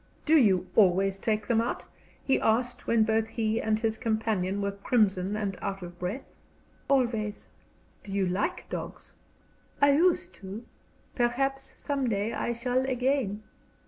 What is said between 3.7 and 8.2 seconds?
his companion were crimson and out of breath. "Always." "Do